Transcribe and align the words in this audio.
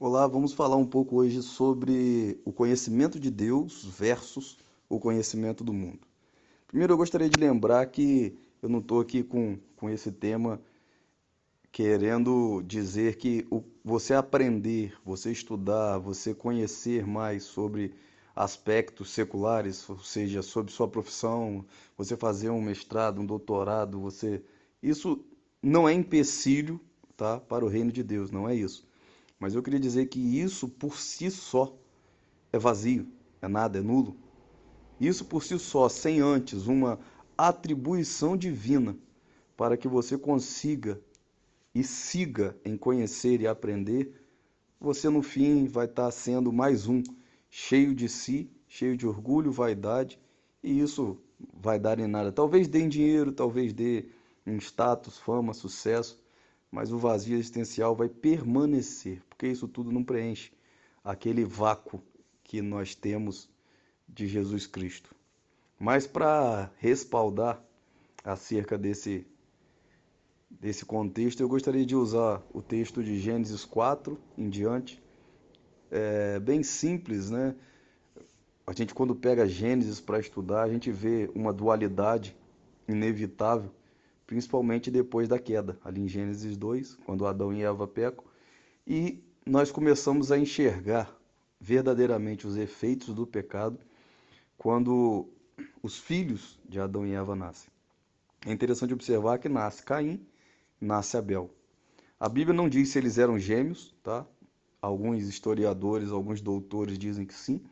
Olá, 0.00 0.28
vamos 0.28 0.52
falar 0.52 0.76
um 0.76 0.86
pouco 0.86 1.16
hoje 1.16 1.42
sobre 1.42 2.40
o 2.44 2.52
conhecimento 2.52 3.18
de 3.18 3.32
Deus 3.32 3.84
versus 3.84 4.56
o 4.88 5.00
conhecimento 5.00 5.64
do 5.64 5.72
mundo. 5.72 6.06
Primeiro, 6.68 6.92
eu 6.92 6.96
gostaria 6.96 7.28
de 7.28 7.36
lembrar 7.36 7.84
que 7.86 8.38
eu 8.62 8.68
não 8.68 8.78
estou 8.78 9.00
aqui 9.00 9.24
com, 9.24 9.58
com 9.74 9.90
esse 9.90 10.12
tema 10.12 10.62
querendo 11.72 12.62
dizer 12.62 13.16
que 13.16 13.44
o, 13.50 13.64
você 13.84 14.14
aprender, 14.14 14.94
você 15.04 15.32
estudar, 15.32 15.98
você 15.98 16.32
conhecer 16.32 17.04
mais 17.04 17.42
sobre 17.42 17.92
aspectos 18.36 19.10
seculares, 19.10 19.90
ou 19.90 19.98
seja, 19.98 20.42
sobre 20.42 20.70
sua 20.72 20.86
profissão, 20.86 21.64
você 21.96 22.16
fazer 22.16 22.50
um 22.50 22.62
mestrado, 22.62 23.20
um 23.20 23.26
doutorado, 23.26 23.98
você 23.98 24.44
isso 24.80 25.24
não 25.60 25.88
é 25.88 25.92
empecilho, 25.92 26.80
tá, 27.16 27.40
para 27.40 27.64
o 27.64 27.68
reino 27.68 27.90
de 27.90 28.04
Deus, 28.04 28.30
não 28.30 28.48
é 28.48 28.54
isso. 28.54 28.87
Mas 29.38 29.54
eu 29.54 29.62
queria 29.62 29.78
dizer 29.78 30.06
que 30.06 30.18
isso 30.18 30.68
por 30.68 30.98
si 30.98 31.30
só 31.30 31.76
é 32.52 32.58
vazio, 32.58 33.06
é 33.40 33.48
nada, 33.48 33.78
é 33.78 33.82
nulo. 33.82 34.16
Isso 35.00 35.24
por 35.24 35.44
si 35.44 35.58
só, 35.58 35.88
sem 35.88 36.20
antes 36.20 36.66
uma 36.66 36.98
atribuição 37.36 38.36
divina 38.36 38.96
para 39.56 39.76
que 39.76 39.86
você 39.86 40.18
consiga 40.18 41.00
e 41.74 41.84
siga 41.84 42.56
em 42.64 42.76
conhecer 42.76 43.40
e 43.40 43.46
aprender, 43.46 44.12
você 44.80 45.08
no 45.08 45.22
fim 45.22 45.66
vai 45.66 45.86
estar 45.86 46.10
sendo 46.10 46.52
mais 46.52 46.88
um, 46.88 47.02
cheio 47.50 47.94
de 47.94 48.08
si, 48.08 48.50
cheio 48.66 48.96
de 48.96 49.06
orgulho, 49.06 49.52
vaidade, 49.52 50.18
e 50.62 50.80
isso 50.80 51.18
vai 51.52 51.78
dar 51.78 51.98
em 51.98 52.06
nada. 52.06 52.32
Talvez 52.32 52.66
dê 52.66 52.80
em 52.80 52.88
dinheiro, 52.88 53.32
talvez 53.32 53.72
dê 53.72 54.06
em 54.46 54.56
status, 54.56 55.18
fama, 55.18 55.54
sucesso, 55.54 56.20
mas 56.70 56.92
o 56.92 56.98
vazio 56.98 57.36
existencial 57.36 57.94
vai 57.96 58.08
permanecer, 58.08 59.22
porque 59.28 59.46
isso 59.46 59.66
tudo 59.66 59.90
não 59.90 60.04
preenche 60.04 60.52
aquele 61.02 61.44
vácuo 61.44 62.02
que 62.44 62.60
nós 62.60 62.94
temos 62.94 63.48
de 64.08 64.26
Jesus 64.26 64.66
Cristo. 64.66 65.14
Mas 65.78 66.06
para 66.06 66.70
respaldar 66.78 67.62
acerca 68.24 68.76
desse 68.76 69.26
desse 70.50 70.84
contexto, 70.84 71.40
eu 71.40 71.48
gostaria 71.48 71.84
de 71.84 71.94
usar 71.94 72.42
o 72.52 72.62
texto 72.62 73.02
de 73.02 73.18
Gênesis 73.18 73.64
4 73.64 74.18
em 74.36 74.48
diante. 74.48 75.02
É 75.90 76.40
bem 76.40 76.62
simples, 76.62 77.30
né? 77.30 77.54
A 78.66 78.72
gente 78.72 78.94
quando 78.94 79.14
pega 79.14 79.46
Gênesis 79.46 80.00
para 80.00 80.18
estudar, 80.18 80.62
a 80.62 80.68
gente 80.68 80.90
vê 80.90 81.30
uma 81.34 81.52
dualidade 81.52 82.36
inevitável 82.86 83.70
principalmente 84.28 84.90
depois 84.90 85.26
da 85.26 85.38
queda, 85.38 85.78
ali 85.82 86.02
em 86.02 86.06
Gênesis 86.06 86.54
2, 86.54 86.98
quando 87.06 87.26
Adão 87.26 87.50
e 87.50 87.62
Eva 87.62 87.88
pecam, 87.88 88.22
e 88.86 89.24
nós 89.44 89.72
começamos 89.72 90.30
a 90.30 90.38
enxergar 90.38 91.10
verdadeiramente 91.58 92.46
os 92.46 92.54
efeitos 92.54 93.14
do 93.14 93.26
pecado 93.26 93.78
quando 94.58 95.26
os 95.82 95.96
filhos 95.96 96.58
de 96.68 96.78
Adão 96.78 97.06
e 97.06 97.12
Eva 97.12 97.34
nascem. 97.34 97.70
É 98.44 98.52
interessante 98.52 98.92
observar 98.92 99.38
que 99.38 99.48
nasce 99.48 99.82
Caim, 99.82 100.20
nasce 100.78 101.16
Abel. 101.16 101.50
A 102.20 102.28
Bíblia 102.28 102.54
não 102.54 102.68
diz 102.68 102.90
se 102.90 102.98
eles 102.98 103.16
eram 103.16 103.38
gêmeos, 103.38 103.94
tá? 104.02 104.26
Alguns 104.82 105.26
historiadores, 105.26 106.10
alguns 106.10 106.42
doutores 106.42 106.98
dizem 106.98 107.24
que 107.24 107.34
sim. 107.34 107.62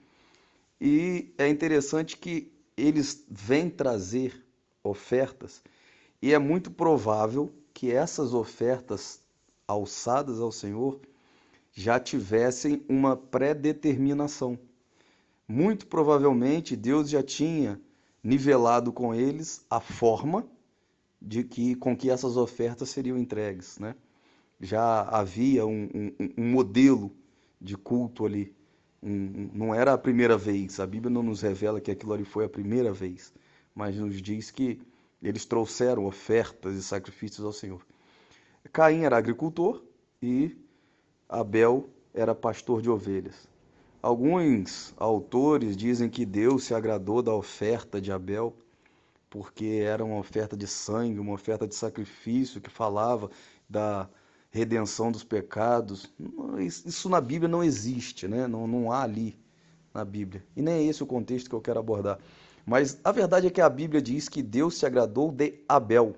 E 0.81 1.34
é 1.37 1.47
interessante 1.49 2.17
que 2.17 2.51
eles 2.79 3.27
vêm 3.29 3.69
trazer 3.69 4.43
ofertas 4.83 5.62
e 6.20 6.33
é 6.33 6.39
muito 6.39 6.70
provável 6.70 7.53
que 7.72 7.92
essas 7.92 8.33
ofertas 8.33 9.20
alçadas 9.67 10.41
ao 10.41 10.50
Senhor 10.50 11.00
já 11.72 12.00
tivessem 12.00 12.83
uma 12.89 13.17
predeterminação. 13.17 14.59
Muito 15.47 15.87
provavelmente 15.87 16.75
Deus 16.75 17.10
já 17.10 17.22
tinha 17.22 17.81
nivelado 18.22 18.93
com 18.93 19.15
eles 19.15 19.65
a 19.71 19.81
forma 19.81 20.47
de 21.21 21.44
que 21.44 21.75
com 21.77 21.97
que 21.97 22.10
essas 22.10 22.37
ofertas 22.37 22.88
seriam 22.88 23.19
entregues, 23.19 23.78
né? 23.78 23.94
Já 24.60 25.03
havia 25.03 25.66
um, 25.66 25.88
um, 25.94 26.31
um 26.38 26.50
modelo 26.50 27.12
de 27.60 27.77
culto 27.77 28.25
ali. 28.25 28.54
Um, 29.03 29.50
não 29.53 29.75
era 29.75 29.93
a 29.93 29.98
primeira 29.98 30.37
vez. 30.37 30.81
A 30.81 30.87
Bíblia 30.87 31.10
não 31.10 31.22
nos 31.22 31.43
revela 31.43 31.81
que 31.81 31.91
aquilo 31.91 32.15
ali 32.15 32.25
foi 32.25 32.47
a 32.47 32.48
primeira 32.48 32.93
vez, 32.93 33.33
mas 33.75 33.97
nos 33.97 34.21
diz 34.22 34.50
que 34.50 34.81
eles 35.22 35.44
trouxeram 35.44 36.06
ofertas 36.06 36.77
e 36.77 36.82
sacrifícios 36.82 37.44
ao 37.44 37.53
Senhor. 37.53 37.84
Caim 38.72 39.03
era 39.04 39.16
agricultor 39.16 39.82
e 40.22 40.56
Abel 41.28 41.88
era 42.12 42.34
pastor 42.34 42.82
de 42.82 42.91
ovelhas. 42.91 43.49
Alguns 44.03 44.94
autores 44.97 45.77
dizem 45.77 46.09
que 46.09 46.25
Deus 46.25 46.65
se 46.65 46.75
agradou 46.75 47.22
da 47.22 47.34
oferta 47.34 48.00
de 48.00 48.12
Abel, 48.12 48.56
porque 49.28 49.82
era 49.84 50.04
uma 50.04 50.19
oferta 50.19 50.56
de 50.56 50.66
sangue, 50.66 51.19
uma 51.19 51.33
oferta 51.33 51.66
de 51.66 51.75
sacrifício 51.75 52.60
que 52.60 52.71
falava 52.71 53.31
da 53.69 54.09
redenção 54.50 55.10
dos 55.10 55.25
pecados. 55.25 56.12
Isso 56.59 57.09
na 57.09 57.21
Bíblia 57.21 57.48
não 57.48 57.65
existe, 57.65 58.28
né? 58.28 58.47
não, 58.47 58.66
não 58.66 58.93
há 58.93 59.03
ali 59.03 59.38
na 59.93 60.04
Bíblia. 60.04 60.44
E 60.54 60.62
nem 60.62 60.75
é 60.75 60.83
esse 60.84 61.03
o 61.03 61.06
contexto 61.06 61.48
que 61.48 61.54
eu 61.54 61.60
quero 61.60 61.81
abordar. 61.81 62.19
Mas 62.66 62.99
a 63.04 63.12
verdade 63.12 63.47
é 63.47 63.50
que 63.50 63.60
a 63.60 63.69
Bíblia 63.69 64.03
diz 64.03 64.28
que 64.28 64.43
Deus 64.43 64.77
se 64.77 64.84
agradou 64.84 65.31
de 65.31 65.62
Abel 65.69 66.16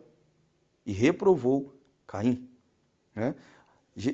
e 0.86 0.92
reprovou 0.92 1.74
Caim. 2.06 2.48
Né? 3.14 3.34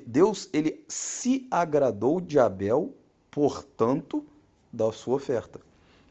Deus 0.04 0.50
ele 0.52 0.84
se 0.88 1.46
agradou 1.48 2.20
de 2.20 2.40
Abel, 2.40 2.92
portanto, 3.30 4.26
da 4.72 4.90
sua 4.90 5.14
oferta, 5.14 5.60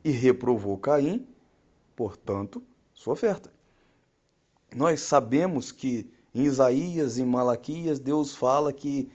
e 0.02 0.12
reprovou 0.12 0.78
Caim, 0.78 1.28
portanto, 1.94 2.64
sua 2.94 3.12
oferta. 3.14 3.52
Nós 4.74 5.02
sabemos 5.02 5.74
que 5.74 6.10
em 6.34 6.44
Isaías 6.46 7.18
e 7.18 7.26
Malaquias 7.26 8.00
Deus 8.00 8.34
fala 8.34 8.72
que 8.72 9.12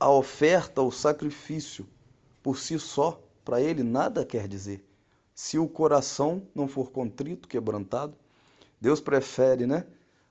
a 0.00 0.08
oferta, 0.10 0.80
o 0.80 0.90
sacrifício, 0.90 1.86
por 2.42 2.58
si 2.58 2.78
só, 2.78 3.22
para 3.44 3.60
ele 3.60 3.82
nada 3.82 4.24
quer 4.24 4.48
dizer 4.48 4.82
se 5.34 5.58
o 5.58 5.68
coração 5.68 6.42
não 6.54 6.68
for 6.68 6.90
contrito, 6.90 7.48
quebrantado, 7.48 8.14
Deus 8.80 9.00
prefere 9.00 9.66
né, 9.66 9.84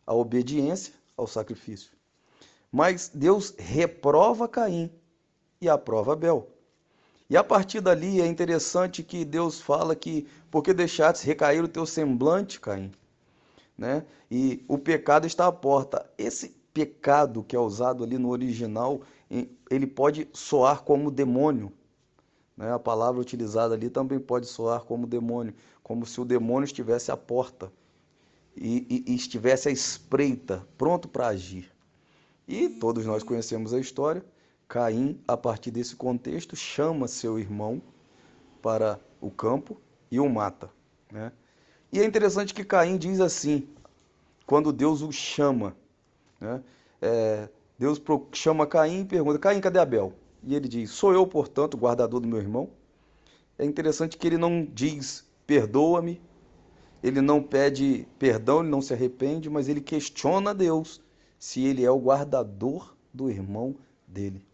a 0.06 0.14
obediência 0.14 0.94
ao 1.18 1.28
sacrifício. 1.28 1.92
Mas 2.72 3.12
Deus 3.14 3.54
reprova 3.58 4.48
Caim 4.48 4.90
e 5.60 5.68
aprova 5.68 6.14
Abel. 6.14 6.50
E 7.30 7.38
a 7.38 7.44
partir 7.44 7.82
dali 7.82 8.22
é 8.22 8.28
interessante 8.28 9.04
que 9.04 9.26
Deus 9.26 9.60
fala 9.60 9.96
que 9.96 10.28
porque 10.52 10.74
deixaste 10.74 11.26
recair 11.26 11.64
o 11.64 11.68
teu 11.68 11.86
semblante, 11.86 12.60
Caim, 12.60 12.92
né? 13.78 14.06
E 14.30 14.64
o 14.68 14.78
pecado 14.78 15.26
está 15.26 15.48
à 15.48 15.52
porta. 15.52 16.10
Esse 16.18 16.50
pecado 16.74 17.44
que 17.44 17.56
é 17.56 17.60
usado 17.60 18.04
ali 18.04 18.18
no 18.18 18.30
original, 18.30 19.02
ele 19.70 19.88
pode 19.88 20.28
soar 20.34 20.84
como 20.84 21.12
demônio, 21.12 21.72
né? 22.58 22.72
A 22.72 22.80
palavra 22.80 23.20
utilizada 23.20 23.74
ali 23.74 23.90
também 23.90 24.20
pode 24.20 24.46
soar 24.48 24.82
como 24.84 25.08
demônio, 25.08 25.54
como 25.82 26.06
se 26.06 26.20
o 26.22 26.26
demônio 26.26 26.66
estivesse 26.66 27.12
à 27.12 27.18
porta 27.18 27.72
e, 28.56 29.04
e, 29.08 29.12
e 29.12 29.16
estivesse 29.16 29.70
à 29.70 29.72
espreita, 29.72 30.66
pronto 30.78 31.08
para 31.08 31.28
agir. 31.28 31.72
E 32.48 32.70
todos 32.70 33.06
nós 33.06 33.24
conhecemos 33.24 33.74
a 33.74 33.80
história. 33.80 34.24
Caim, 34.68 35.20
a 35.28 35.38
partir 35.38 35.72
desse 35.72 35.96
contexto, 35.96 36.56
chama 36.56 37.08
seu 37.08 37.38
irmão 37.40 37.82
para 38.62 39.00
o 39.22 39.30
campo 39.30 39.80
e 40.10 40.20
o 40.20 40.30
mata. 40.30 40.70
Né? 41.12 41.32
E 41.92 42.00
é 42.00 42.06
interessante 42.06 42.54
que 42.54 42.64
Caim 42.64 42.98
diz 42.98 43.20
assim, 43.20 43.68
quando 44.46 44.72
Deus 44.74 45.02
o 45.02 45.12
chama. 45.12 45.76
Né? 46.40 46.62
É, 47.02 47.50
Deus 47.78 48.02
chama 48.32 48.66
Caim 48.66 49.02
e 49.02 49.06
pergunta: 49.06 49.40
Caim, 49.40 49.62
cadê 49.62 49.80
Abel? 49.80 50.14
E 50.46 50.56
ele 50.56 50.68
diz: 50.68 50.92
Sou 50.92 51.14
eu, 51.14 51.26
portanto, 51.26 51.78
guardador 51.78 52.20
do 52.20 52.28
meu 52.28 52.40
irmão? 52.40 52.70
É 53.58 53.66
interessante 53.66 54.18
que 54.18 54.28
ele 54.28 54.38
não 54.38 54.66
diz 54.66 55.26
perdoa-me, 55.46 56.22
ele 57.02 57.22
não 57.22 57.42
pede 57.42 58.08
perdão, 58.18 58.62
ele 58.62 58.70
não 58.70 58.82
se 58.82 58.94
arrepende, 58.94 59.50
mas 59.50 59.68
ele 59.68 59.82
questiona 59.82 60.54
Deus 60.54 61.02
se 61.38 61.62
ele 61.64 61.84
é 61.84 61.92
o 61.92 62.00
guardador 62.00 62.96
do 63.14 63.30
irmão 63.30 63.76
dele. 64.08 64.46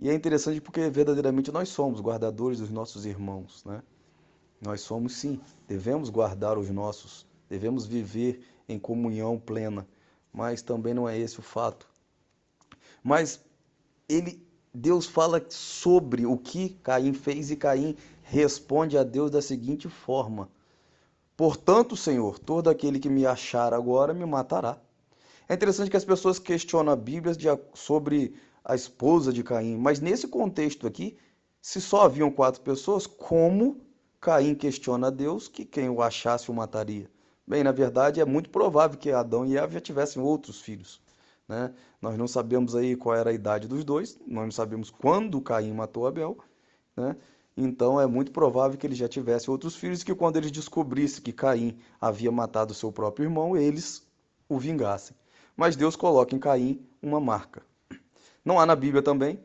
E 0.00 0.08
é 0.08 0.14
interessante 0.14 0.60
porque 0.60 0.88
verdadeiramente 0.88 1.52
nós 1.52 1.68
somos 1.68 2.00
guardadores 2.00 2.58
dos 2.58 2.70
nossos 2.70 3.06
irmãos, 3.06 3.64
né? 3.64 3.82
Nós 4.60 4.80
somos 4.80 5.16
sim, 5.16 5.40
devemos 5.68 6.08
guardar 6.08 6.56
os 6.56 6.70
nossos, 6.70 7.26
devemos 7.48 7.86
viver 7.86 8.44
em 8.68 8.78
comunhão 8.78 9.38
plena, 9.38 9.86
mas 10.32 10.62
também 10.62 10.94
não 10.94 11.08
é 11.08 11.18
esse 11.18 11.38
o 11.38 11.42
fato. 11.42 11.86
Mas 13.02 13.44
ele 14.08 14.44
Deus 14.76 15.06
fala 15.06 15.40
sobre 15.50 16.26
o 16.26 16.36
que 16.36 16.70
Caim 16.82 17.12
fez 17.12 17.48
e 17.48 17.56
Caim 17.56 17.96
responde 18.24 18.98
a 18.98 19.04
Deus 19.04 19.30
da 19.30 19.40
seguinte 19.40 19.88
forma: 19.88 20.50
Portanto, 21.36 21.96
Senhor, 21.96 22.40
todo 22.40 22.68
aquele 22.68 22.98
que 22.98 23.08
me 23.08 23.24
achar 23.24 23.72
agora 23.72 24.12
me 24.12 24.26
matará. 24.26 24.76
É 25.48 25.54
interessante 25.54 25.90
que 25.90 25.96
as 25.96 26.04
pessoas 26.04 26.40
questionam 26.40 26.92
a 26.92 26.96
Bíblia 26.96 27.34
sobre 27.72 28.34
a 28.64 28.74
esposa 28.74 29.32
de 29.32 29.44
Caim, 29.44 29.76
mas 29.76 30.00
nesse 30.00 30.26
contexto 30.26 30.88
aqui, 30.88 31.16
se 31.62 31.80
só 31.80 32.02
haviam 32.02 32.28
quatro 32.28 32.60
pessoas, 32.60 33.06
como 33.06 33.80
Caim 34.20 34.56
questiona 34.56 35.06
a 35.06 35.10
Deus 35.10 35.46
que 35.46 35.64
quem 35.64 35.88
o 35.88 36.02
achasse 36.02 36.50
o 36.50 36.54
mataria? 36.54 37.08
Bem, 37.46 37.62
na 37.62 37.70
verdade, 37.70 38.20
é 38.20 38.24
muito 38.24 38.50
provável 38.50 38.98
que 38.98 39.12
Adão 39.12 39.46
e 39.46 39.56
Eva 39.56 39.74
já 39.74 39.80
tivessem 39.80 40.20
outros 40.20 40.60
filhos. 40.60 41.00
Né? 41.48 41.72
Nós 42.00 42.16
não 42.16 42.26
sabemos 42.26 42.74
aí 42.74 42.96
qual 42.96 43.14
era 43.14 43.30
a 43.30 43.32
idade 43.32 43.68
dos 43.68 43.84
dois, 43.84 44.18
nós 44.26 44.44
não 44.44 44.50
sabemos 44.50 44.90
quando 44.90 45.40
Caim 45.40 45.72
matou 45.72 46.06
Abel, 46.06 46.38
né? 46.96 47.16
Então 47.56 48.00
é 48.00 48.06
muito 48.06 48.32
provável 48.32 48.76
que 48.76 48.84
ele 48.86 48.96
já 48.96 49.08
tivesse 49.08 49.48
outros 49.48 49.76
filhos 49.76 50.02
que 50.02 50.14
quando 50.14 50.36
eles 50.36 50.50
descobrissem 50.50 51.22
que 51.22 51.32
Caim 51.32 51.78
havia 52.00 52.32
matado 52.32 52.74
seu 52.74 52.90
próprio 52.90 53.26
irmão, 53.26 53.56
eles 53.56 54.04
o 54.48 54.58
vingassem. 54.58 55.16
Mas 55.56 55.76
Deus 55.76 55.94
coloca 55.94 56.34
em 56.34 56.38
Caim 56.38 56.84
uma 57.00 57.20
marca. 57.20 57.62
Não 58.44 58.58
há 58.58 58.66
na 58.66 58.74
Bíblia 58.74 59.02
também 59.02 59.38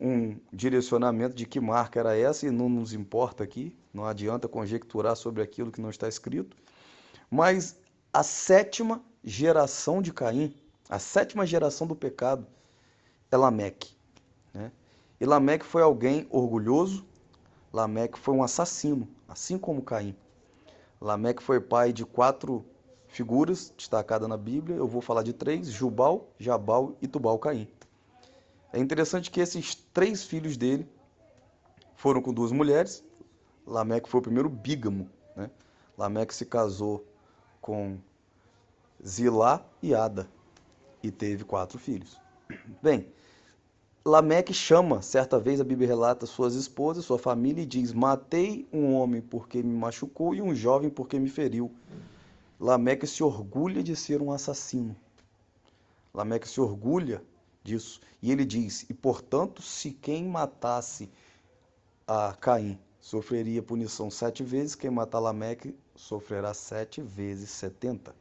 um 0.00 0.38
direcionamento 0.52 1.34
de 1.34 1.44
que 1.44 1.58
marca 1.58 1.98
era 1.98 2.16
essa 2.16 2.46
e 2.46 2.50
não 2.50 2.68
nos 2.68 2.92
importa 2.92 3.42
aqui, 3.42 3.76
não 3.92 4.04
adianta 4.04 4.46
conjecturar 4.46 5.16
sobre 5.16 5.42
aquilo 5.42 5.72
que 5.72 5.80
não 5.80 5.90
está 5.90 6.06
escrito. 6.06 6.56
Mas 7.28 7.76
a 8.12 8.22
sétima 8.22 9.02
geração 9.24 10.00
de 10.00 10.12
Caim, 10.12 10.54
a 10.88 10.98
sétima 10.98 11.44
geração 11.44 11.86
do 11.86 11.94
pecado, 11.94 12.46
é 13.30 13.36
Lameque. 13.36 13.94
Né? 14.54 14.72
E 15.20 15.26
Lameque 15.26 15.66
foi 15.66 15.82
alguém 15.82 16.26
orgulhoso, 16.30 17.04
Lameque 17.72 18.18
foi 18.18 18.34
um 18.34 18.42
assassino, 18.42 19.06
assim 19.28 19.58
como 19.58 19.82
Caim. 19.82 20.16
Lameque 21.00 21.42
foi 21.42 21.60
pai 21.60 21.92
de 21.92 22.06
quatro 22.06 22.64
figuras 23.06 23.72
destacadas 23.76 24.28
na 24.28 24.36
Bíblia, 24.36 24.76
eu 24.76 24.88
vou 24.88 25.02
falar 25.02 25.22
de 25.22 25.32
três: 25.32 25.68
Jubal, 25.68 26.28
Jabal 26.38 26.96
e 27.02 27.06
Tubal-Caim. 27.06 27.68
É 28.72 28.78
interessante 28.78 29.30
que 29.30 29.40
esses 29.40 29.74
três 29.74 30.24
filhos 30.24 30.56
dele 30.56 30.88
foram 31.94 32.22
com 32.22 32.32
duas 32.32 32.52
mulheres. 32.52 33.04
Lameque 33.66 34.08
foi 34.08 34.20
o 34.20 34.22
primeiro 34.22 34.48
bígamo. 34.48 35.08
Né? 35.36 35.50
Lameque 35.96 36.34
se 36.34 36.46
casou 36.46 37.04
com 37.60 37.98
Zilá 39.04 39.64
e 39.82 39.94
Ada 39.94 40.28
e 41.02 41.10
teve 41.10 41.44
quatro 41.44 41.78
filhos. 41.78 42.20
Bem, 42.82 43.06
Lameque 44.04 44.54
chama, 44.54 45.02
certa 45.02 45.38
vez 45.38 45.60
a 45.60 45.64
Bíblia 45.64 45.88
relata 45.88 46.24
suas 46.24 46.54
esposas, 46.54 47.04
sua 47.04 47.18
família 47.18 47.62
e 47.62 47.66
diz: 47.66 47.92
Matei 47.92 48.66
um 48.72 48.94
homem 48.94 49.20
porque 49.20 49.62
me 49.62 49.76
machucou 49.76 50.34
e 50.34 50.40
um 50.40 50.54
jovem 50.54 50.88
porque 50.88 51.18
me 51.18 51.28
feriu. 51.28 51.70
Lameque 52.58 53.06
se 53.06 53.22
orgulha 53.22 53.82
de 53.82 53.94
ser 53.94 54.22
um 54.22 54.32
assassino. 54.32 54.96
Lameque 56.14 56.48
se 56.48 56.60
orgulha 56.60 57.22
disso. 57.62 58.00
E 58.22 58.32
ele 58.32 58.44
diz: 58.44 58.86
E 58.88 58.94
portanto, 58.94 59.60
se 59.62 59.90
quem 59.90 60.26
matasse 60.26 61.10
a 62.06 62.34
Caim 62.40 62.78
sofreria 63.00 63.62
punição 63.62 64.10
sete 64.10 64.42
vezes, 64.42 64.74
quem 64.74 64.90
matar 64.90 65.18
Lameque 65.18 65.76
sofrerá 65.94 66.54
sete 66.54 67.02
vezes 67.02 67.50
setenta. 67.50 68.14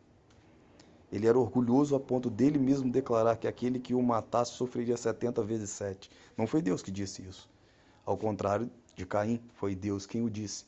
Ele 1.12 1.28
era 1.28 1.40
orgulhoso 1.40 1.96
a 1.96 2.00
ponto 2.00 2.30
dele 2.30 2.60
mesmo 2.60 2.92
declarar 2.92 3.38
que 3.38 3.48
aquele 3.48 3.80
que 3.80 3.94
o 3.94 4.02
matasse 4.02 4.54
sofreria 4.54 4.98
setenta 4.98 5.42
vezes 5.42 5.70
sete. 5.70 6.10
Não 6.38 6.46
foi 6.46 6.62
Deus 6.62 6.82
que 6.82 6.92
disse 6.92 7.22
isso. 7.22 7.50
Ao 8.06 8.18
contrário 8.18 8.70
de 8.96 9.06
Caim, 9.06 9.42
foi 9.54 9.74
Deus 9.76 10.06
quem 10.06 10.24
o 10.24 10.30
disse. 10.30 10.66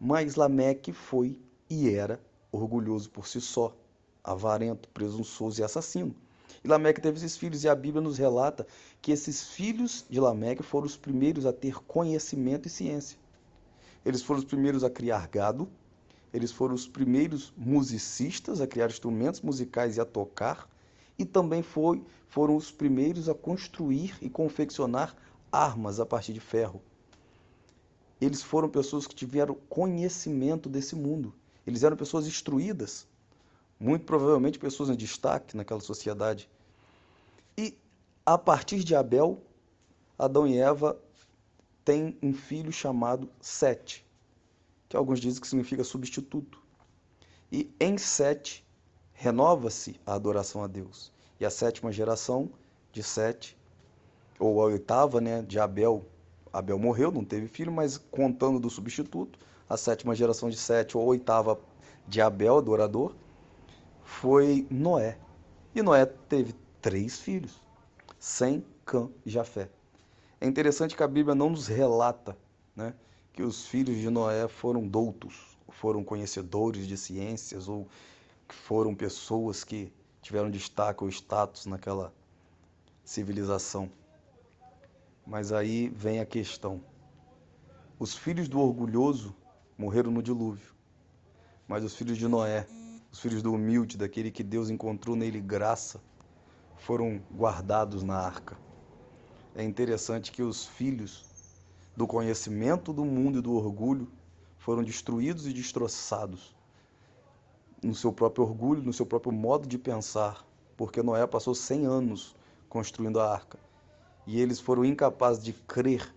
Mas 0.00 0.36
Lameque 0.36 0.92
foi 0.92 1.38
e 1.68 1.88
era 1.88 2.20
orgulhoso 2.52 3.10
por 3.10 3.26
si 3.26 3.40
só, 3.40 3.76
avarento, 4.22 4.88
presunçoso 4.90 5.60
e 5.60 5.64
assassino. 5.64 6.14
E 6.62 6.68
Lameque 6.68 7.00
teve 7.00 7.16
esses 7.16 7.36
filhos, 7.36 7.64
e 7.64 7.68
a 7.68 7.74
Bíblia 7.74 8.02
nos 8.02 8.18
relata 8.18 8.66
que 9.00 9.12
esses 9.12 9.48
filhos 9.48 10.04
de 10.10 10.20
Lameque 10.20 10.62
foram 10.62 10.86
os 10.86 10.96
primeiros 10.96 11.46
a 11.46 11.52
ter 11.52 11.74
conhecimento 11.84 12.66
e 12.66 12.70
ciência. 12.70 13.18
Eles 14.04 14.22
foram 14.22 14.40
os 14.40 14.44
primeiros 14.44 14.84
a 14.84 14.90
criar 14.90 15.26
gado, 15.28 15.68
eles 16.32 16.52
foram 16.52 16.74
os 16.74 16.86
primeiros 16.86 17.52
musicistas 17.56 18.60
a 18.60 18.66
criar 18.66 18.88
instrumentos 18.88 19.40
musicais 19.40 19.96
e 19.96 20.00
a 20.00 20.04
tocar, 20.04 20.68
e 21.18 21.24
também 21.24 21.62
foi, 21.62 22.02
foram 22.28 22.56
os 22.56 22.70
primeiros 22.70 23.28
a 23.28 23.34
construir 23.34 24.16
e 24.22 24.30
confeccionar 24.30 25.14
armas 25.52 26.00
a 26.00 26.06
partir 26.06 26.32
de 26.32 26.40
ferro. 26.40 26.80
Eles 28.20 28.42
foram 28.42 28.68
pessoas 28.68 29.06
que 29.06 29.14
tiveram 29.14 29.56
conhecimento 29.68 30.68
desse 30.68 30.94
mundo. 30.94 31.34
Eles 31.66 31.82
eram 31.82 31.96
pessoas 31.96 32.26
instruídas 32.26 33.06
muito 33.80 34.04
provavelmente 34.04 34.58
pessoas 34.58 34.90
em 34.90 34.94
destaque 34.94 35.56
naquela 35.56 35.80
sociedade. 35.80 36.48
E 37.56 37.74
a 38.26 38.36
partir 38.36 38.84
de 38.84 38.94
Abel, 38.94 39.42
Adão 40.18 40.46
e 40.46 40.58
Eva 40.58 41.00
têm 41.82 42.16
um 42.22 42.34
filho 42.34 42.70
chamado 42.70 43.30
Sete, 43.40 44.04
que 44.90 44.96
alguns 44.96 45.20
dizem 45.20 45.40
que 45.40 45.46
significa 45.46 45.84
substituto. 45.84 46.60
E 47.50 47.72
em 47.78 47.96
Sete 47.96 48.66
renova-se 49.12 50.00
a 50.04 50.14
adoração 50.14 50.64
a 50.64 50.66
Deus. 50.66 51.12
E 51.38 51.46
a 51.46 51.50
sétima 51.50 51.92
geração 51.92 52.50
de 52.92 53.00
Sete, 53.00 53.56
ou 54.36 54.60
a 54.60 54.64
oitava, 54.64 55.20
né, 55.20 55.42
de 55.42 55.60
Abel, 55.60 56.04
Abel 56.52 56.76
morreu, 56.76 57.12
não 57.12 57.24
teve 57.24 57.46
filho, 57.46 57.70
mas 57.70 57.98
contando 57.98 58.58
do 58.58 58.68
substituto, 58.68 59.38
a 59.68 59.76
sétima 59.76 60.12
geração 60.12 60.50
de 60.50 60.56
Sete, 60.56 60.96
ou 60.96 61.04
a 61.04 61.06
oitava 61.06 61.56
de 62.08 62.20
Abel, 62.20 62.58
adorador, 62.58 63.14
foi 64.02 64.66
Noé. 64.68 65.16
E 65.72 65.82
Noé 65.82 66.04
teve 66.04 66.52
três 66.82 67.20
filhos, 67.20 67.62
Sem, 68.18 68.66
Cã 68.84 69.08
e 69.24 69.30
Jafé. 69.30 69.70
É 70.40 70.48
interessante 70.48 70.96
que 70.96 71.02
a 71.04 71.08
Bíblia 71.08 71.36
não 71.36 71.50
nos 71.50 71.68
relata 71.68 72.36
né, 72.74 72.92
que 73.32 73.42
os 73.42 73.66
filhos 73.66 73.96
de 73.98 74.10
Noé 74.10 74.48
foram 74.48 74.86
doutos, 74.86 75.56
foram 75.68 76.02
conhecedores 76.04 76.86
de 76.86 76.96
ciências 76.96 77.68
ou 77.68 77.88
que 78.48 78.54
foram 78.54 78.94
pessoas 78.94 79.64
que 79.64 79.92
tiveram 80.20 80.50
destaque 80.50 81.04
ou 81.04 81.08
status 81.08 81.66
naquela 81.66 82.12
civilização. 83.04 83.90
Mas 85.26 85.52
aí 85.52 85.88
vem 85.88 86.20
a 86.20 86.26
questão. 86.26 86.82
Os 87.98 88.14
filhos 88.14 88.48
do 88.48 88.60
orgulhoso 88.60 89.34
morreram 89.78 90.10
no 90.10 90.22
dilúvio, 90.22 90.72
mas 91.68 91.84
os 91.84 91.94
filhos 91.94 92.18
de 92.18 92.26
Noé 92.26 92.66
os 93.12 93.18
filhos 93.18 93.42
do 93.42 93.52
humilde, 93.52 93.96
daquele 93.96 94.30
que 94.30 94.42
Deus 94.42 94.70
encontrou 94.70 95.16
nele 95.16 95.40
graça, 95.40 96.00
foram 96.76 97.20
guardados 97.34 98.02
na 98.02 98.16
arca. 98.16 98.56
É 99.54 99.64
interessante 99.64 100.30
que 100.30 100.42
os 100.42 100.66
filhos 100.66 101.24
do 101.96 102.06
conhecimento 102.06 102.92
do 102.92 103.04
mundo 103.04 103.38
e 103.38 103.42
do 103.42 103.54
orgulho 103.54 104.08
foram 104.58 104.82
destruídos 104.82 105.46
e 105.46 105.52
destroçados 105.52 106.54
no 107.82 107.94
seu 107.94 108.12
próprio 108.12 108.44
orgulho, 108.44 108.82
no 108.82 108.92
seu 108.92 109.06
próprio 109.06 109.32
modo 109.32 109.66
de 109.66 109.78
pensar, 109.78 110.44
porque 110.76 111.02
Noé 111.02 111.26
passou 111.26 111.54
100 111.54 111.86
anos 111.86 112.36
construindo 112.68 113.20
a 113.20 113.32
arca 113.32 113.58
e 114.26 114.40
eles 114.40 114.60
foram 114.60 114.84
incapazes 114.84 115.42
de 115.42 115.52
crer 115.52 116.14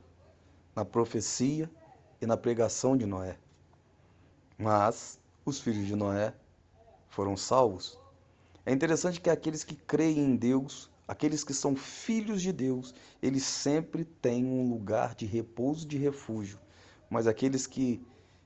na 0.76 0.84
profecia 0.84 1.70
e 2.22 2.26
na 2.26 2.38
pregação 2.38 2.98
de 2.98 3.06
Noé. 3.06 3.38
Mas 4.58 5.20
os 5.46 5.60
filhos 5.60 5.88
de 5.88 5.96
Noé 5.96 6.34
foram 7.10 7.36
salvos. 7.36 7.98
É 8.66 8.72
interessante 8.72 9.20
que 9.20 9.30
aqueles 9.30 9.64
que 9.64 9.76
creem 9.76 10.20
em 10.20 10.36
Deus, 10.36 10.90
aqueles 11.14 11.44
que 11.44 11.54
são 11.54 11.76
filhos 11.76 12.42
de 12.42 12.52
Deus, 12.52 12.94
eles 13.22 13.44
sempre 13.44 14.04
têm 14.04 14.46
um 14.46 14.68
lugar 14.68 15.14
de 15.14 15.28
repouso, 15.28 15.88
de 15.88 15.96
refúgio. 15.96 16.60
Mas 17.08 17.28
aqueles 17.28 17.68
que 17.68 18.02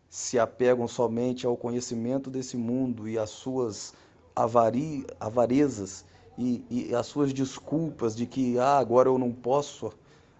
se 0.09 0.38
apegam 0.38 0.86
somente 0.86 1.45
ao 1.45 1.55
conhecimento 1.55 2.29
desse 2.29 2.57
mundo 2.57 3.07
e 3.07 3.17
às 3.17 3.29
suas 3.29 3.93
avari, 4.36 5.05
avarezas 5.17 6.03
e, 6.38 6.63
e 6.69 6.93
as 6.93 7.07
suas 7.07 7.33
desculpas 7.33 8.13
de 8.15 8.25
que 8.25 8.59
ah, 8.59 8.77
agora 8.77 9.07
eu 9.07 9.17
não 9.17 9.31
posso 9.31 9.91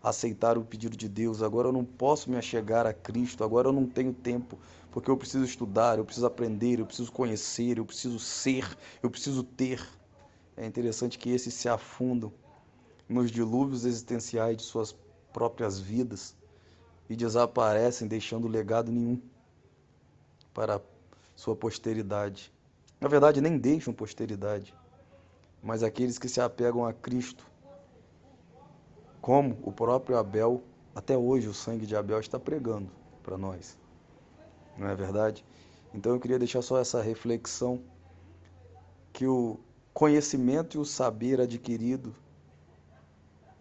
aceitar 0.04 0.58
o 0.58 0.66
pedido 0.66 0.98
de 0.98 1.08
Deus, 1.08 1.42
agora 1.42 1.70
eu 1.70 1.72
não 1.72 1.86
posso 1.86 2.30
me 2.30 2.36
achegar 2.36 2.86
a 2.86 2.94
Cristo, 2.94 3.44
agora 3.44 3.70
eu 3.70 3.74
não 3.74 3.86
tenho 3.86 4.14
tempo, 4.14 4.60
porque 4.92 5.10
eu 5.10 5.18
preciso 5.18 5.46
estudar, 5.46 5.98
eu 5.98 6.06
preciso 6.06 6.28
aprender, 6.28 6.80
eu 6.80 6.86
preciso 6.86 7.12
conhecer, 7.12 7.78
eu 7.78 7.86
preciso 7.86 8.20
ser, 8.20 8.78
eu 9.02 9.10
preciso 9.10 9.44
ter. 9.44 9.82
É 10.58 10.66
interessante 10.66 11.20
que 11.20 11.30
esses 11.30 11.54
se 11.54 11.70
afundam 11.70 12.34
nos 13.08 13.32
dilúvios 13.32 13.86
existenciais 13.86 14.58
de 14.58 14.64
suas 14.64 14.96
próprias 15.32 15.80
vidas 15.80 16.36
e 17.08 17.16
desaparecem, 17.16 18.08
deixando 18.08 18.48
legado 18.48 18.92
nenhum 18.92 19.22
para 20.54 20.82
sua 21.36 21.56
posteridade. 21.56 22.52
Na 23.00 23.08
verdade, 23.08 23.40
nem 23.40 23.58
deixam 23.58 23.94
posteridade, 23.94 24.74
mas 25.62 25.84
aqueles 25.84 26.18
que 26.18 26.28
se 26.28 26.42
apegam 26.42 26.84
a 26.84 26.92
Cristo 26.92 27.46
como 29.22 29.60
o 29.62 29.72
próprio 29.72 30.18
Abel, 30.18 30.64
até 30.96 31.16
hoje 31.16 31.48
o 31.48 31.54
sangue 31.54 31.86
de 31.86 31.96
Abel 31.96 32.20
está 32.20 32.40
pregando 32.40 32.90
para 33.22 33.38
nós. 33.38 33.78
Não 34.78 34.88
é 34.88 34.96
verdade? 34.96 35.46
Então 35.94 36.14
eu 36.14 36.20
queria 36.20 36.40
deixar 36.40 36.62
só 36.62 36.80
essa 36.80 37.02
reflexão 37.02 37.82
que 39.14 39.28
o 39.28 39.60
conhecimento 39.98 40.78
e 40.78 40.80
o 40.80 40.86
saber 40.86 41.42
adquirido 41.42 42.14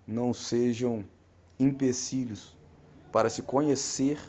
não 0.06 0.34
sejam 0.34 1.02
empecilhos 1.58 2.54
para 3.10 3.30
se 3.30 3.40
conhecer, 3.40 4.20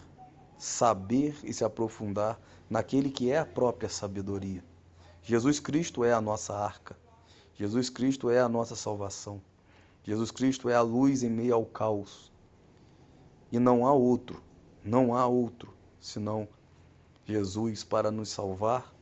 saber 0.57 1.35
e 1.43 1.51
se 1.51 1.65
aprofundar 1.65 2.39
naquele 2.69 3.11
que 3.11 3.29
é 3.29 3.39
a 3.39 3.45
própria 3.45 3.89
sabedoria. 3.89 4.63
Jesus 5.21 5.59
Cristo 5.59 6.05
é 6.05 6.13
a 6.13 6.21
nossa 6.21 6.55
arca. 6.55 6.97
Jesus 7.55 7.89
Cristo 7.89 8.29
é 8.29 8.39
a 8.39 8.47
nossa 8.47 8.73
salvação. 8.73 9.41
Jesus 10.01 10.31
Cristo 10.31 10.69
é 10.69 10.75
a 10.75 10.81
luz 10.81 11.23
em 11.23 11.29
meio 11.29 11.55
ao 11.55 11.65
caos. 11.65 12.31
E 13.51 13.59
não 13.59 13.85
há 13.85 13.91
outro, 13.91 14.41
não 14.81 15.13
há 15.13 15.27
outro 15.27 15.73
senão 15.99 16.47
Jesus 17.25 17.83
para 17.83 18.09
nos 18.09 18.29
salvar, 18.29 18.95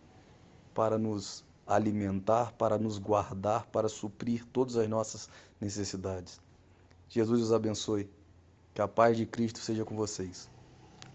para 0.73 0.97
nos 0.97 1.45
alimentar, 1.65 2.53
para 2.53 2.77
nos 2.77 2.97
guardar, 2.97 3.65
para 3.67 3.89
suprir 3.89 4.45
todas 4.45 4.77
as 4.77 4.87
nossas 4.87 5.29
necessidades. 5.59 6.39
Jesus 7.09 7.41
os 7.41 7.53
abençoe. 7.53 8.09
Que 8.73 8.81
a 8.81 8.87
paz 8.87 9.15
de 9.15 9.25
Cristo 9.25 9.59
seja 9.59 9.85
com 9.85 9.95
vocês. 9.95 10.49